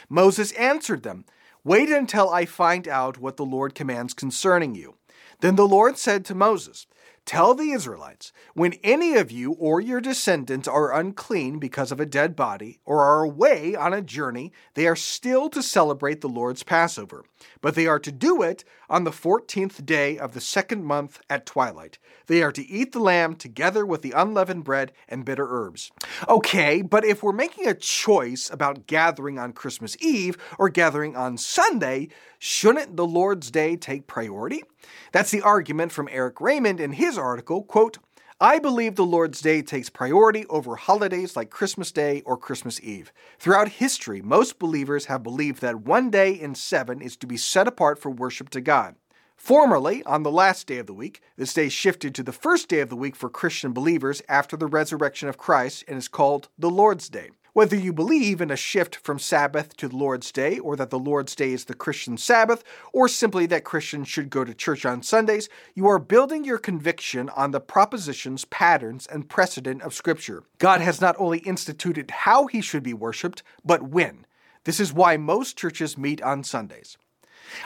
Moses 0.07 0.51
answered 0.53 1.03
them, 1.03 1.25
Wait 1.63 1.89
until 1.89 2.29
I 2.29 2.45
find 2.45 2.87
out 2.87 3.17
what 3.17 3.35
the 3.35 3.45
Lord 3.45 3.75
commands 3.75 4.13
concerning 4.13 4.75
you. 4.75 4.95
Then 5.41 5.55
the 5.55 5.67
Lord 5.67 5.97
said 5.97 6.23
to 6.25 6.35
Moses, 6.35 6.87
Tell 7.29 7.53
the 7.53 7.69
Israelites, 7.69 8.33
when 8.55 8.73
any 8.83 9.13
of 9.13 9.29
you 9.31 9.51
or 9.51 9.79
your 9.79 10.01
descendants 10.01 10.67
are 10.67 10.91
unclean 10.91 11.59
because 11.59 11.91
of 11.91 11.99
a 11.99 12.05
dead 12.07 12.35
body, 12.35 12.79
or 12.85 13.03
are 13.03 13.21
away 13.21 13.75
on 13.75 13.93
a 13.93 14.01
journey, 14.01 14.51
they 14.73 14.87
are 14.87 14.95
still 14.95 15.47
to 15.51 15.61
celebrate 15.61 16.21
the 16.21 16.27
Lord's 16.27 16.63
Passover. 16.63 17.23
But 17.61 17.75
they 17.75 17.85
are 17.85 17.99
to 17.99 18.11
do 18.11 18.41
it 18.41 18.63
on 18.89 19.03
the 19.03 19.11
fourteenth 19.11 19.85
day 19.85 20.17
of 20.17 20.33
the 20.33 20.41
second 20.41 20.85
month 20.85 21.21
at 21.29 21.45
twilight. 21.45 21.99
They 22.25 22.41
are 22.41 22.51
to 22.51 22.67
eat 22.67 22.93
the 22.93 22.99
lamb 22.99 23.35
together 23.35 23.85
with 23.85 24.01
the 24.01 24.13
unleavened 24.13 24.63
bread 24.63 24.91
and 25.07 25.23
bitter 25.23 25.45
herbs. 25.47 25.91
Okay, 26.27 26.81
but 26.81 27.05
if 27.05 27.21
we're 27.21 27.31
making 27.31 27.67
a 27.67 27.75
choice 27.75 28.49
about 28.49 28.87
gathering 28.87 29.37
on 29.37 29.53
Christmas 29.53 29.95
Eve 30.01 30.35
or 30.57 30.67
gathering 30.67 31.15
on 31.15 31.37
Sunday, 31.37 32.07
shouldn't 32.39 32.97
the 32.97 33.05
Lord's 33.05 33.51
Day 33.51 33.75
take 33.75 34.07
priority? 34.07 34.63
That's 35.11 35.31
the 35.31 35.41
argument 35.41 35.91
from 35.91 36.09
Eric 36.11 36.39
Raymond 36.39 36.79
in 36.79 36.93
his 36.93 37.17
article, 37.17 37.63
quote, 37.63 37.97
I 38.41 38.57
believe 38.57 38.95
the 38.95 39.05
Lord's 39.05 39.41
Day 39.41 39.61
takes 39.61 39.89
priority 39.89 40.45
over 40.45 40.77
holidays 40.77 41.35
like 41.35 41.49
Christmas 41.49 41.91
Day 41.91 42.21
or 42.25 42.37
Christmas 42.37 42.79
Eve. 42.81 43.11
Throughout 43.37 43.67
history, 43.67 44.21
most 44.21 44.59
believers 44.59 45.07
have 45.07 45.23
believed 45.23 45.61
that 45.61 45.81
one 45.81 46.09
day 46.09 46.31
in 46.31 46.55
seven 46.55 47.01
is 47.01 47.17
to 47.17 47.27
be 47.27 47.35
set 47.35 47.67
apart 47.67 47.99
for 47.99 48.09
worship 48.09 48.49
to 48.51 48.61
God. 48.61 48.95
Formerly, 49.35 50.03
on 50.03 50.23
the 50.23 50.31
last 50.31 50.67
day 50.67 50.77
of 50.77 50.85
the 50.85 50.93
week, 50.93 51.21
this 51.35 51.53
day 51.53 51.67
shifted 51.67 52.15
to 52.15 52.23
the 52.23 52.31
first 52.31 52.69
day 52.69 52.79
of 52.79 52.87
the 52.87 52.95
week 52.95 53.15
for 53.15 53.29
Christian 53.29 53.73
believers 53.73 54.21
after 54.29 54.55
the 54.55 54.67
resurrection 54.67 55.27
of 55.27 55.37
Christ 55.37 55.83
and 55.87 55.97
is 55.97 56.07
called 56.07 56.47
the 56.57 56.69
Lord's 56.69 57.09
Day. 57.09 57.31
Whether 57.53 57.75
you 57.75 57.93
believe 57.93 58.41
in 58.41 58.51
a 58.51 58.55
shift 58.55 58.95
from 58.95 59.17
Sabbath 59.17 59.75
to 59.77 59.87
Lord's 59.87 60.31
Day, 60.31 60.59
or 60.59 60.75
that 60.75 60.91
the 60.91 60.99
Lord's 60.99 61.35
Day 61.35 61.51
is 61.51 61.65
the 61.65 61.73
Christian 61.73 62.17
Sabbath, 62.17 62.63
or 62.93 63.07
simply 63.07 63.45
that 63.47 63.63
Christians 63.63 64.07
should 64.07 64.29
go 64.29 64.43
to 64.43 64.53
church 64.53 64.85
on 64.85 65.01
Sundays, 65.01 65.49
you 65.73 65.87
are 65.87 65.99
building 65.99 66.43
your 66.43 66.59
conviction 66.59 67.29
on 67.29 67.51
the 67.51 67.59
propositions, 67.59 68.45
patterns, 68.45 69.07
and 69.07 69.29
precedent 69.29 69.81
of 69.81 69.93
Scripture. 69.93 70.43
God 70.59 70.81
has 70.81 71.01
not 71.01 71.15
only 71.17 71.39
instituted 71.39 72.11
how 72.11 72.47
he 72.47 72.61
should 72.61 72.83
be 72.83 72.93
worshiped, 72.93 73.41
but 73.65 73.83
when. 73.83 74.25
This 74.65 74.79
is 74.79 74.93
why 74.93 75.17
most 75.17 75.57
churches 75.57 75.97
meet 75.97 76.21
on 76.21 76.43
Sundays. 76.43 76.97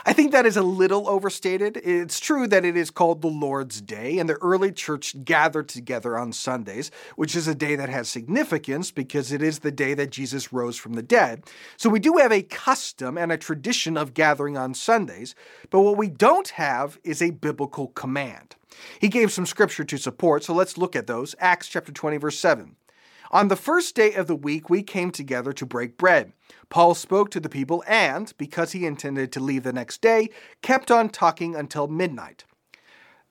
I 0.06 0.12
think 0.12 0.32
that 0.32 0.46
is 0.46 0.56
a 0.56 0.62
little 0.62 1.08
overstated. 1.08 1.76
It's 1.84 2.20
true 2.20 2.46
that 2.48 2.64
it 2.64 2.76
is 2.76 2.90
called 2.90 3.22
the 3.22 3.28
Lord's 3.28 3.80
Day, 3.80 4.18
and 4.18 4.28
the 4.28 4.34
early 4.34 4.72
church 4.72 5.24
gathered 5.24 5.68
together 5.68 6.18
on 6.18 6.32
Sundays, 6.32 6.90
which 7.16 7.34
is 7.34 7.48
a 7.48 7.54
day 7.54 7.76
that 7.76 7.88
has 7.88 8.08
significance 8.08 8.90
because 8.90 9.32
it 9.32 9.42
is 9.42 9.60
the 9.60 9.72
day 9.72 9.94
that 9.94 10.10
Jesus 10.10 10.52
rose 10.52 10.76
from 10.76 10.94
the 10.94 11.02
dead. 11.02 11.44
So 11.76 11.88
we 11.88 12.00
do 12.00 12.16
have 12.18 12.32
a 12.32 12.42
custom 12.42 13.18
and 13.18 13.32
a 13.32 13.38
tradition 13.38 13.96
of 13.96 14.14
gathering 14.14 14.56
on 14.56 14.74
Sundays, 14.74 15.34
but 15.70 15.80
what 15.80 15.96
we 15.96 16.08
don't 16.08 16.48
have 16.50 16.98
is 17.04 17.22
a 17.22 17.30
biblical 17.30 17.88
command. 17.88 18.56
He 19.00 19.08
gave 19.08 19.32
some 19.32 19.46
scripture 19.46 19.84
to 19.84 19.98
support, 19.98 20.44
so 20.44 20.54
let's 20.54 20.78
look 20.78 20.96
at 20.96 21.06
those. 21.06 21.34
Acts 21.38 21.68
chapter 21.68 21.92
20, 21.92 22.16
verse 22.16 22.38
7. 22.38 22.76
On 23.30 23.48
the 23.48 23.56
first 23.56 23.94
day 23.94 24.12
of 24.14 24.26
the 24.26 24.36
week, 24.36 24.70
we 24.70 24.82
came 24.82 25.10
together 25.10 25.52
to 25.54 25.66
break 25.66 25.96
bread. 25.96 26.32
Paul 26.74 26.96
spoke 26.96 27.30
to 27.30 27.38
the 27.38 27.48
people 27.48 27.84
and, 27.86 28.34
because 28.36 28.72
he 28.72 28.84
intended 28.84 29.30
to 29.30 29.38
leave 29.38 29.62
the 29.62 29.72
next 29.72 30.00
day, 30.00 30.30
kept 30.60 30.90
on 30.90 31.08
talking 31.08 31.54
until 31.54 31.86
midnight. 31.86 32.42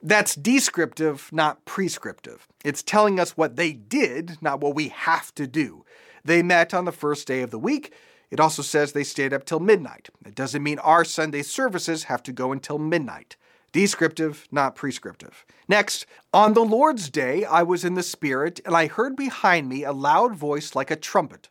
That's 0.02 0.34
descriptive, 0.34 1.28
not 1.30 1.62
prescriptive. 1.66 2.48
It's 2.64 2.82
telling 2.82 3.20
us 3.20 3.36
what 3.36 3.56
they 3.56 3.74
did, 3.74 4.38
not 4.40 4.62
what 4.62 4.74
we 4.74 4.88
have 4.88 5.34
to 5.34 5.46
do. 5.46 5.84
They 6.24 6.42
met 6.42 6.72
on 6.72 6.86
the 6.86 6.90
first 6.90 7.26
day 7.26 7.42
of 7.42 7.50
the 7.50 7.58
week. 7.58 7.92
It 8.30 8.40
also 8.40 8.62
says 8.62 8.92
they 8.92 9.04
stayed 9.04 9.34
up 9.34 9.44
till 9.44 9.60
midnight. 9.60 10.08
It 10.24 10.34
doesn't 10.34 10.62
mean 10.62 10.78
our 10.78 11.04
Sunday 11.04 11.42
services 11.42 12.04
have 12.04 12.22
to 12.22 12.32
go 12.32 12.50
until 12.50 12.78
midnight. 12.78 13.36
Descriptive, 13.72 14.48
not 14.50 14.74
prescriptive. 14.74 15.44
Next, 15.68 16.06
on 16.32 16.54
the 16.54 16.64
Lord's 16.64 17.10
day, 17.10 17.44
I 17.44 17.62
was 17.62 17.84
in 17.84 17.92
the 17.92 18.02
Spirit, 18.02 18.62
and 18.64 18.74
I 18.74 18.86
heard 18.86 19.16
behind 19.16 19.68
me 19.68 19.84
a 19.84 19.92
loud 19.92 20.34
voice 20.34 20.74
like 20.74 20.90
a 20.90 20.96
trumpet. 20.96 21.50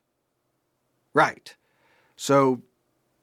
Right. 1.14 1.56
So, 2.24 2.62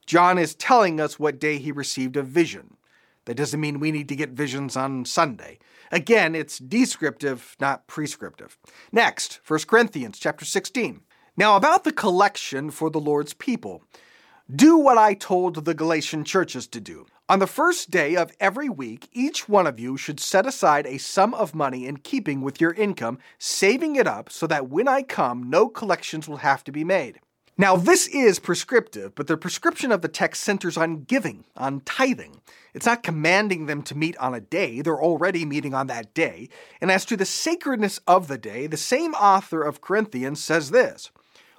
John 0.05 0.37
is 0.37 0.55
telling 0.55 1.01
us 1.01 1.19
what 1.19 1.41
day 1.41 1.57
he 1.57 1.73
received 1.73 2.19
a 2.19 2.23
vision. 2.23 2.77
That 3.25 3.39
doesn't 3.39 3.59
mean 3.59 3.81
we 3.81 3.93
need 3.93 4.11
to 4.11 4.15
get 4.15 4.29
visions 4.29 4.77
on 4.77 5.07
Sunday. 5.07 5.59
Again, 5.91 6.35
it's 6.35 6.59
descriptive, 6.59 7.57
not 7.59 7.87
prescriptive. 7.87 8.59
Next, 8.93 9.41
1 9.49 9.61
Corinthians 9.61 10.19
chapter 10.19 10.45
16. 10.45 11.01
Now 11.35 11.57
about 11.57 11.85
the 11.85 11.93
collection 11.93 12.71
for 12.71 12.91
the 12.91 13.01
Lord's 13.01 13.33
people. 13.33 13.83
Do 14.55 14.77
what 14.77 14.99
I 14.99 15.15
told 15.15 15.65
the 15.65 15.73
Galatian 15.73 16.25
churches 16.25 16.67
to 16.67 16.79
do. 16.79 17.07
On 17.27 17.39
the 17.39 17.47
first 17.47 17.91
day 17.91 18.17
of 18.17 18.33
every 18.39 18.69
week, 18.69 19.09
each 19.15 19.49
one 19.49 19.67
of 19.67 19.81
you 19.81 19.97
should 19.97 20.21
set 20.21 20.45
aside 20.45 20.87
a 20.87 20.99
sum 20.99 21.33
of 21.33 21.55
money 21.55 21.87
in 21.87 21.97
keeping 21.97 22.43
with 22.43 22.61
your 22.61 22.75
income, 22.75 23.19
saving 23.39 23.97
it 23.97 24.07
up 24.07 24.31
so 24.31 24.47
that 24.47 24.69
when 24.69 24.89
I 24.89 25.05
come, 25.05 25.49
no 25.49 25.71
collections 25.71 26.29
will 26.29 26.45
have 26.45 26.63
to 26.65 26.71
be 26.71 26.85
made. 26.85 27.21
Now, 27.61 27.77
this 27.77 28.07
is 28.07 28.39
prescriptive, 28.39 29.15
but 29.15 29.27
the 29.27 29.37
prescription 29.37 29.93
of 29.93 30.01
the 30.01 30.09
text 30.09 30.43
centers 30.43 30.79
on 30.79 31.03
giving, 31.03 31.45
on 31.55 31.83
tithing. 31.83 32.41
It's 32.73 32.87
not 32.87 33.03
commanding 33.03 33.67
them 33.67 33.83
to 33.83 33.95
meet 33.95 34.17
on 34.17 34.33
a 34.33 34.41
day, 34.41 34.81
they're 34.81 34.99
already 34.99 35.45
meeting 35.45 35.75
on 35.75 35.87
that 35.89 36.15
day. 36.15 36.49
And 36.81 36.91
as 36.91 37.05
to 37.05 37.19
the 37.19 37.27
sacredness 37.27 38.01
of 38.07 38.29
the 38.29 38.39
day, 38.39 38.67
the 38.67 38.79
same 38.79 39.13
author 39.13 39.63
of 39.63 39.83
Corinthians 39.83 40.43
says 40.43 40.71
this 40.71 41.11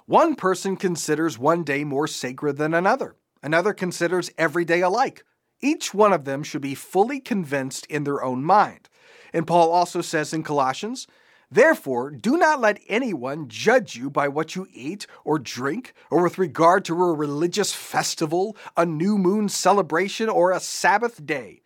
One 0.06 0.34
person 0.34 0.76
considers 0.76 1.38
one 1.38 1.62
day 1.62 1.84
more 1.84 2.08
sacred 2.08 2.56
than 2.56 2.74
another, 2.74 3.14
another 3.40 3.72
considers 3.72 4.28
every 4.36 4.64
day 4.64 4.80
alike. 4.80 5.22
Each 5.60 5.94
one 5.94 6.12
of 6.12 6.24
them 6.24 6.42
should 6.42 6.62
be 6.62 6.74
fully 6.74 7.20
convinced 7.20 7.86
in 7.86 8.02
their 8.02 8.24
own 8.24 8.42
mind. 8.42 8.88
And 9.32 9.46
Paul 9.46 9.70
also 9.70 10.00
says 10.00 10.32
in 10.32 10.42
Colossians, 10.42 11.06
Therefore, 11.52 12.10
do 12.10 12.38
not 12.38 12.62
let 12.62 12.80
anyone 12.88 13.46
judge 13.46 13.94
you 13.94 14.08
by 14.08 14.26
what 14.26 14.56
you 14.56 14.66
eat 14.72 15.06
or 15.22 15.38
drink, 15.38 15.92
or 16.10 16.22
with 16.22 16.38
regard 16.38 16.82
to 16.86 16.94
a 16.94 17.12
religious 17.12 17.74
festival, 17.74 18.56
a 18.74 18.86
new 18.86 19.18
moon 19.18 19.50
celebration, 19.50 20.30
or 20.30 20.50
a 20.50 20.60
Sabbath 20.60 21.26
day. 21.26 21.60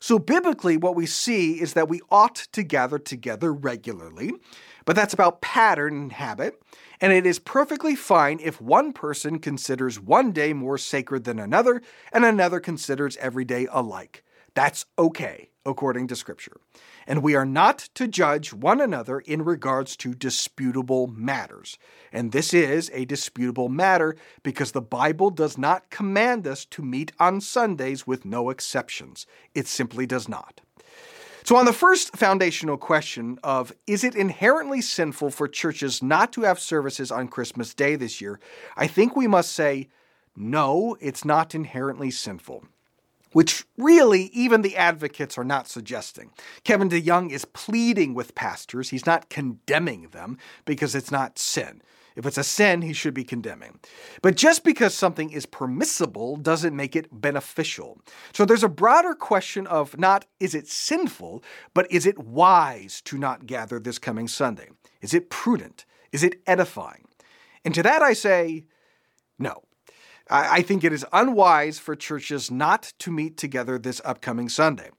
So, 0.00 0.18
biblically, 0.18 0.76
what 0.76 0.96
we 0.96 1.06
see 1.06 1.60
is 1.60 1.74
that 1.74 1.88
we 1.88 2.00
ought 2.10 2.34
to 2.34 2.64
gather 2.64 2.98
together 2.98 3.52
regularly, 3.52 4.32
but 4.84 4.96
that's 4.96 5.14
about 5.14 5.40
pattern 5.40 5.94
and 5.94 6.12
habit, 6.12 6.60
and 7.00 7.12
it 7.12 7.24
is 7.24 7.38
perfectly 7.38 7.94
fine 7.94 8.40
if 8.42 8.60
one 8.60 8.92
person 8.92 9.38
considers 9.38 10.00
one 10.00 10.32
day 10.32 10.52
more 10.52 10.76
sacred 10.76 11.22
than 11.22 11.38
another, 11.38 11.82
and 12.12 12.24
another 12.24 12.58
considers 12.58 13.16
every 13.18 13.44
day 13.44 13.68
alike. 13.70 14.24
That's 14.54 14.86
okay, 14.98 15.49
according 15.64 16.06
to 16.08 16.16
Scripture 16.16 16.56
and 17.06 17.24
we 17.24 17.34
are 17.34 17.44
not 17.44 17.78
to 17.94 18.06
judge 18.06 18.52
one 18.52 18.80
another 18.80 19.18
in 19.18 19.44
regards 19.44 19.96
to 19.96 20.14
disputable 20.14 21.08
matters. 21.08 21.76
And 22.12 22.30
this 22.30 22.54
is 22.54 22.88
a 22.94 23.04
disputable 23.04 23.68
matter 23.68 24.16
because 24.42 24.70
the 24.70 24.80
Bible 24.80 25.30
does 25.30 25.58
not 25.58 25.90
command 25.90 26.46
us 26.46 26.64
to 26.66 26.82
meet 26.82 27.10
on 27.18 27.40
Sundays 27.40 28.06
with 28.06 28.24
no 28.24 28.50
exceptions. 28.50 29.26
It 29.54 29.66
simply 29.66 30.06
does 30.06 30.28
not. 30.28 30.60
So, 31.42 31.56
on 31.56 31.64
the 31.64 31.72
first 31.72 32.16
foundational 32.16 32.76
question 32.76 33.38
of 33.42 33.72
is 33.86 34.04
it 34.04 34.14
inherently 34.14 34.80
sinful 34.80 35.30
for 35.30 35.48
churches 35.48 36.02
not 36.02 36.32
to 36.34 36.42
have 36.42 36.60
services 36.60 37.10
on 37.10 37.26
Christmas 37.26 37.74
Day 37.74 37.96
this 37.96 38.20
year, 38.20 38.38
I 38.76 38.86
think 38.86 39.16
we 39.16 39.26
must 39.26 39.52
say 39.52 39.88
no, 40.36 40.96
it's 41.00 41.24
not 41.24 41.54
inherently 41.54 42.10
sinful 42.10 42.66
which 43.32 43.64
really 43.76 44.24
even 44.32 44.62
the 44.62 44.76
advocates 44.76 45.38
are 45.38 45.44
not 45.44 45.68
suggesting. 45.68 46.30
Kevin 46.64 46.88
DeYoung 46.88 47.30
is 47.30 47.44
pleading 47.44 48.14
with 48.14 48.34
pastors. 48.34 48.90
He's 48.90 49.06
not 49.06 49.30
condemning 49.30 50.08
them 50.08 50.38
because 50.64 50.94
it's 50.94 51.10
not 51.10 51.38
sin. 51.38 51.82
If 52.16 52.26
it's 52.26 52.38
a 52.38 52.44
sin, 52.44 52.82
he 52.82 52.92
should 52.92 53.14
be 53.14 53.24
condemning. 53.24 53.78
But 54.20 54.36
just 54.36 54.64
because 54.64 54.94
something 54.94 55.30
is 55.30 55.46
permissible 55.46 56.36
doesn't 56.36 56.74
make 56.74 56.96
it 56.96 57.08
beneficial. 57.12 58.00
So 58.32 58.44
there's 58.44 58.64
a 58.64 58.68
broader 58.68 59.14
question 59.14 59.66
of 59.66 59.98
not 59.98 60.26
is 60.40 60.54
it 60.54 60.68
sinful, 60.68 61.42
but 61.72 61.90
is 61.90 62.06
it 62.06 62.18
wise 62.18 63.00
to 63.02 63.16
not 63.16 63.46
gather 63.46 63.78
this 63.78 63.98
coming 63.98 64.28
Sunday? 64.28 64.68
Is 65.00 65.14
it 65.14 65.30
prudent? 65.30 65.84
Is 66.12 66.24
it 66.24 66.42
edifying? 66.46 67.06
And 67.64 67.74
to 67.74 67.82
that 67.82 68.02
I 68.02 68.12
say, 68.12 68.64
no. 69.38 69.62
I 70.30 70.62
think 70.62 70.84
it 70.84 70.92
is 70.92 71.04
unwise 71.12 71.80
for 71.80 71.96
churches 71.96 72.50
not 72.50 72.92
to 73.00 73.10
meet 73.10 73.36
together 73.36 73.78
this 73.78 74.00
upcoming 74.04 74.48
Sunday. 74.48 74.90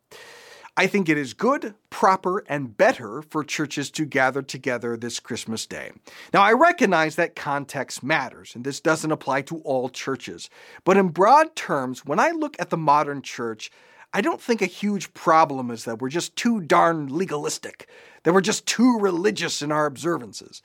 I 0.76 0.88
think 0.88 1.08
it 1.08 1.18
is 1.18 1.34
good, 1.34 1.74
proper, 1.90 2.44
and 2.48 2.76
better 2.76 3.22
for 3.22 3.44
churches 3.44 3.92
to 3.92 4.06
gather 4.06 4.42
together 4.42 4.98
this 4.98 5.20
Christmas 5.20 5.66
day. 5.66 5.92
Now, 6.34 6.42
I 6.42 6.54
recognize 6.54 7.16
that 7.16 7.36
context 7.36 8.04
matters, 8.04 8.56
and 8.56 8.64
this 8.64 8.80
doesn't 8.80 9.12
apply 9.12 9.44
to 9.44 9.60
all 9.60 9.90
churches. 9.90 10.50
But 10.84 10.98
in 10.98 11.10
broad 11.10 11.56
terms, 11.56 12.06
when 12.06 12.20
I 12.20 12.32
look 12.32 12.56
at 12.60 12.70
the 12.70 12.78
modern 12.78 13.22
church, 13.22 13.72
I 14.14 14.22
don't 14.22 14.42
think 14.42 14.62
a 14.62 14.66
huge 14.66 15.14
problem 15.14 15.72
is 15.72 15.86
that 15.86 16.00
we're 16.00 16.10
just 16.10 16.36
too 16.36 16.60
darn 16.62 17.08
legalistic, 17.08 17.88
that 18.24 18.34
we're 18.34 18.42
just 18.42 18.66
too 18.66 18.98
religious 19.00 19.62
in 19.62 19.72
our 19.72 19.86
observances. 19.86 20.62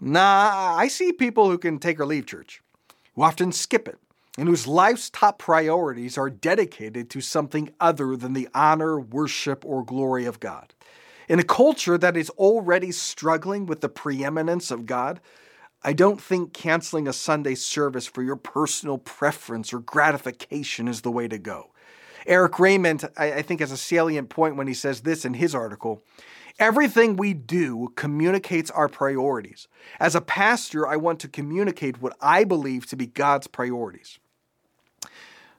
Nah, 0.00 0.76
I 0.76 0.88
see 0.88 1.12
people 1.12 1.50
who 1.50 1.58
can 1.58 1.78
take 1.78 1.98
or 2.00 2.06
leave 2.06 2.26
church 2.26 2.62
who 3.14 3.22
often 3.22 3.52
skip 3.52 3.88
it, 3.88 3.98
and 4.38 4.48
whose 4.48 4.66
life's 4.66 5.10
top 5.10 5.38
priorities 5.38 6.16
are 6.16 6.30
dedicated 6.30 7.10
to 7.10 7.20
something 7.20 7.70
other 7.80 8.16
than 8.16 8.32
the 8.32 8.48
honor, 8.54 8.98
worship, 8.98 9.64
or 9.64 9.84
glory 9.84 10.24
of 10.24 10.40
God. 10.40 10.72
In 11.28 11.38
a 11.38 11.44
culture 11.44 11.96
that 11.96 12.16
is 12.16 12.30
already 12.30 12.90
struggling 12.90 13.66
with 13.66 13.80
the 13.80 13.88
preeminence 13.88 14.70
of 14.70 14.86
God, 14.86 15.20
I 15.82 15.92
don't 15.92 16.20
think 16.20 16.52
canceling 16.52 17.08
a 17.08 17.12
Sunday 17.12 17.54
service 17.54 18.06
for 18.06 18.22
your 18.22 18.36
personal 18.36 18.98
preference 18.98 19.72
or 19.72 19.78
gratification 19.78 20.88
is 20.88 21.00
the 21.00 21.10
way 21.10 21.26
to 21.28 21.38
go. 21.38 21.70
Eric 22.26 22.58
Raymond, 22.58 23.08
I, 23.16 23.42
think, 23.42 23.60
has 23.60 23.72
a 23.72 23.76
salient 23.76 24.28
point 24.28 24.56
when 24.56 24.66
he 24.66 24.74
says 24.74 25.00
this 25.00 25.24
in 25.24 25.34
his 25.34 25.54
article 25.54 26.02
Everything 26.58 27.16
we 27.16 27.32
do 27.32 27.90
communicates 27.96 28.70
our 28.70 28.88
priorities. 28.88 29.66
As 29.98 30.14
a 30.14 30.20
pastor, 30.20 30.86
I 30.86 30.96
want 30.96 31.18
to 31.20 31.28
communicate 31.28 32.02
what 32.02 32.16
I 32.20 32.44
believe 32.44 32.84
to 32.86 32.96
be 32.96 33.06
God's 33.06 33.46
priorities. 33.46 34.18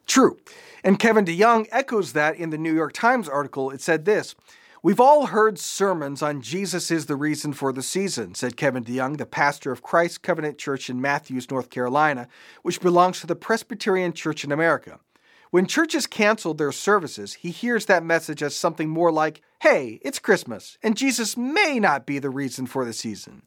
True. 0.05 0.37
And 0.83 0.99
Kevin 0.99 1.25
DeYoung 1.25 1.67
echoes 1.71 2.13
that 2.13 2.35
in 2.35 2.51
the 2.51 2.57
New 2.57 2.73
York 2.73 2.93
Times 2.93 3.27
article. 3.27 3.71
It 3.71 3.81
said 3.81 4.05
this 4.05 4.35
We've 4.83 4.99
all 4.99 5.27
heard 5.27 5.59
sermons 5.59 6.21
on 6.21 6.41
Jesus 6.41 6.89
is 6.89 7.05
the 7.05 7.15
reason 7.15 7.53
for 7.53 7.71
the 7.71 7.83
season, 7.83 8.33
said 8.33 8.57
Kevin 8.57 8.83
DeYoung, 8.83 9.17
the 9.17 9.25
pastor 9.25 9.71
of 9.71 9.83
Christ 9.83 10.23
Covenant 10.23 10.57
Church 10.57 10.89
in 10.89 10.99
Matthews, 10.99 11.49
North 11.49 11.69
Carolina, 11.69 12.27
which 12.63 12.81
belongs 12.81 13.21
to 13.21 13.27
the 13.27 13.35
Presbyterian 13.35 14.13
Church 14.13 14.43
in 14.43 14.51
America. 14.51 14.99
When 15.51 15.67
churches 15.67 16.07
cancel 16.07 16.53
their 16.53 16.71
services, 16.71 17.33
he 17.33 17.51
hears 17.51 17.85
that 17.87 18.05
message 18.05 18.41
as 18.41 18.55
something 18.55 18.87
more 18.87 19.11
like, 19.11 19.41
hey, 19.59 19.99
it's 20.01 20.17
Christmas, 20.17 20.77
and 20.81 20.95
Jesus 20.95 21.35
may 21.35 21.77
not 21.77 22.05
be 22.05 22.19
the 22.19 22.29
reason 22.29 22.65
for 22.67 22.85
the 22.85 22.93
season. 22.93 23.41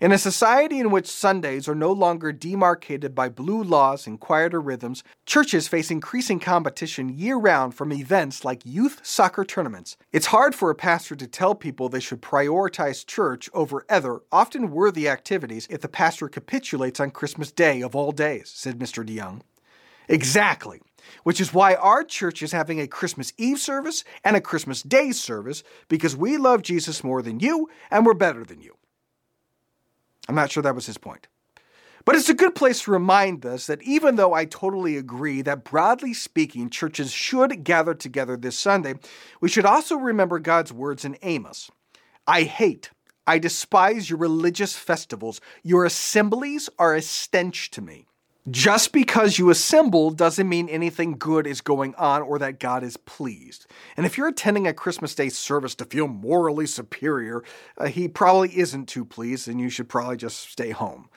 In 0.00 0.12
a 0.12 0.18
society 0.18 0.78
in 0.78 0.92
which 0.92 1.08
Sundays 1.08 1.66
are 1.68 1.74
no 1.74 1.90
longer 1.90 2.30
demarcated 2.30 3.12
by 3.12 3.28
blue 3.28 3.60
laws 3.64 4.06
and 4.06 4.20
quieter 4.20 4.60
rhythms, 4.60 5.02
churches 5.26 5.66
face 5.66 5.90
increasing 5.90 6.38
competition 6.38 7.08
year 7.08 7.36
round 7.36 7.74
from 7.74 7.92
events 7.92 8.44
like 8.44 8.64
youth 8.64 9.00
soccer 9.04 9.44
tournaments. 9.44 9.96
It's 10.12 10.26
hard 10.26 10.54
for 10.54 10.70
a 10.70 10.76
pastor 10.76 11.16
to 11.16 11.26
tell 11.26 11.56
people 11.56 11.88
they 11.88 11.98
should 11.98 12.22
prioritize 12.22 13.04
church 13.04 13.50
over 13.52 13.84
other, 13.88 14.20
often 14.30 14.70
worthy 14.70 15.08
activities 15.08 15.66
if 15.68 15.80
the 15.80 15.88
pastor 15.88 16.28
capitulates 16.28 17.00
on 17.00 17.10
Christmas 17.10 17.50
Day 17.50 17.80
of 17.80 17.96
all 17.96 18.12
days, 18.12 18.48
said 18.48 18.78
Mr. 18.78 19.04
DeYoung. 19.04 19.40
Exactly 20.06 20.82
which 21.22 21.40
is 21.40 21.54
why 21.54 21.74
our 21.74 22.04
church 22.04 22.42
is 22.42 22.52
having 22.52 22.80
a 22.80 22.86
Christmas 22.86 23.32
Eve 23.36 23.58
service 23.58 24.04
and 24.24 24.36
a 24.36 24.40
Christmas 24.40 24.82
Day 24.82 25.12
service 25.12 25.62
because 25.88 26.16
we 26.16 26.36
love 26.36 26.62
Jesus 26.62 27.04
more 27.04 27.22
than 27.22 27.40
you 27.40 27.68
and 27.90 28.04
we're 28.04 28.14
better 28.14 28.44
than 28.44 28.60
you. 28.60 28.76
I'm 30.28 30.34
not 30.34 30.50
sure 30.50 30.62
that 30.62 30.74
was 30.74 30.86
his 30.86 30.98
point. 30.98 31.28
But 32.04 32.16
it's 32.16 32.30
a 32.30 32.34
good 32.34 32.54
place 32.54 32.82
to 32.82 32.90
remind 32.90 33.44
us 33.44 33.66
that 33.66 33.82
even 33.82 34.16
though 34.16 34.32
I 34.32 34.46
totally 34.46 34.96
agree 34.96 35.42
that 35.42 35.64
broadly 35.64 36.14
speaking, 36.14 36.70
churches 36.70 37.12
should 37.12 37.64
gather 37.64 37.92
together 37.92 38.36
this 38.36 38.58
Sunday, 38.58 38.94
we 39.42 39.50
should 39.50 39.66
also 39.66 39.96
remember 39.96 40.38
God's 40.38 40.72
words 40.72 41.04
in 41.04 41.18
Amos 41.22 41.70
I 42.26 42.44
hate, 42.44 42.90
I 43.26 43.38
despise 43.38 44.08
your 44.08 44.18
religious 44.18 44.74
festivals. 44.74 45.42
Your 45.62 45.84
assemblies 45.84 46.70
are 46.78 46.94
a 46.94 47.02
stench 47.02 47.70
to 47.72 47.82
me. 47.82 48.06
Just 48.50 48.92
because 48.92 49.38
you 49.38 49.50
assemble 49.50 50.10
doesn't 50.10 50.48
mean 50.48 50.68
anything 50.68 51.18
good 51.18 51.46
is 51.46 51.60
going 51.60 51.94
on 51.96 52.22
or 52.22 52.38
that 52.38 52.60
God 52.60 52.84
is 52.84 52.96
pleased. 52.96 53.66
And 53.96 54.06
if 54.06 54.16
you're 54.16 54.28
attending 54.28 54.66
a 54.66 54.72
Christmas 54.72 55.14
Day 55.14 55.28
service 55.28 55.74
to 55.74 55.84
feel 55.84 56.06
morally 56.06 56.66
superior, 56.66 57.42
uh, 57.76 57.86
He 57.86 58.06
probably 58.06 58.56
isn't 58.56 58.86
too 58.86 59.04
pleased, 59.04 59.48
and 59.48 59.60
you 59.60 59.68
should 59.68 59.88
probably 59.88 60.16
just 60.16 60.50
stay 60.50 60.70
home. 60.70 61.08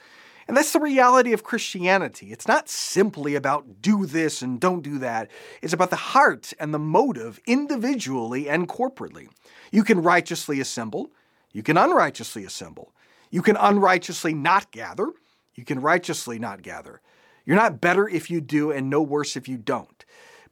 And 0.48 0.56
that's 0.56 0.72
the 0.72 0.80
reality 0.80 1.32
of 1.32 1.44
Christianity. 1.44 2.32
It's 2.32 2.48
not 2.48 2.68
simply 2.68 3.36
about 3.36 3.80
do 3.80 4.04
this 4.04 4.42
and 4.42 4.60
don't 4.60 4.82
do 4.82 4.98
that. 4.98 5.30
It's 5.62 5.72
about 5.72 5.90
the 5.90 5.96
heart 5.96 6.52
and 6.58 6.74
the 6.74 6.80
motive 6.80 7.40
individually 7.46 8.48
and 8.48 8.68
corporately. 8.68 9.28
You 9.70 9.84
can 9.84 10.02
righteously 10.02 10.60
assemble, 10.60 11.12
you 11.52 11.62
can 11.62 11.76
unrighteously 11.76 12.44
assemble. 12.44 12.92
You 13.30 13.40
can 13.40 13.56
unrighteously 13.56 14.34
not 14.34 14.72
gather, 14.72 15.08
you 15.54 15.64
can 15.64 15.80
righteously 15.80 16.38
not 16.38 16.62
gather. 16.62 17.00
You're 17.44 17.56
not 17.56 17.80
better 17.80 18.08
if 18.08 18.30
you 18.30 18.40
do 18.40 18.70
and 18.70 18.88
no 18.88 19.02
worse 19.02 19.36
if 19.36 19.48
you 19.48 19.56
don't. 19.56 20.04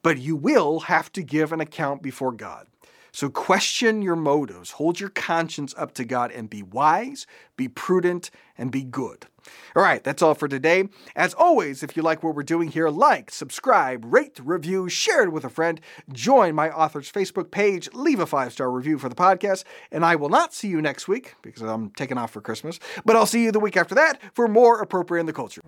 But 0.02 0.18
you 0.18 0.36
will 0.36 0.80
have 0.80 1.12
to 1.12 1.22
give 1.22 1.52
an 1.52 1.60
account 1.60 2.02
before 2.02 2.32
God. 2.32 2.66
So 3.12 3.28
question 3.28 4.02
your 4.02 4.16
motives, 4.16 4.72
hold 4.72 5.00
your 5.00 5.08
conscience 5.08 5.74
up 5.76 5.94
to 5.94 6.04
God, 6.04 6.30
and 6.30 6.48
be 6.48 6.62
wise, 6.62 7.26
be 7.56 7.68
prudent, 7.68 8.30
and 8.56 8.70
be 8.70 8.84
good. 8.84 9.26
All 9.74 9.82
right, 9.82 10.04
that's 10.04 10.22
all 10.22 10.34
for 10.34 10.46
today. 10.46 10.88
As 11.16 11.34
always, 11.34 11.82
if 11.82 11.96
you 11.96 12.02
like 12.02 12.22
what 12.22 12.34
we're 12.34 12.42
doing 12.42 12.68
here, 12.68 12.88
like, 12.88 13.30
subscribe, 13.30 14.04
rate, 14.06 14.38
review, 14.42 14.88
share 14.88 15.24
it 15.24 15.32
with 15.32 15.44
a 15.44 15.48
friend, 15.48 15.80
join 16.12 16.54
my 16.54 16.70
author's 16.70 17.10
Facebook 17.10 17.50
page, 17.50 17.88
leave 17.92 18.20
a 18.20 18.26
five 18.26 18.52
star 18.52 18.70
review 18.70 18.98
for 18.98 19.08
the 19.08 19.14
podcast, 19.14 19.64
and 19.90 20.04
I 20.04 20.14
will 20.16 20.28
not 20.28 20.54
see 20.54 20.68
you 20.68 20.80
next 20.80 21.08
week 21.08 21.34
because 21.42 21.62
I'm 21.62 21.90
taking 21.90 22.18
off 22.18 22.30
for 22.30 22.40
Christmas, 22.40 22.78
but 23.04 23.16
I'll 23.16 23.26
see 23.26 23.42
you 23.42 23.50
the 23.50 23.60
week 23.60 23.76
after 23.76 23.94
that 23.96 24.20
for 24.34 24.46
more 24.46 24.80
Appropriating 24.80 25.26
the 25.26 25.32
Culture. 25.32 25.62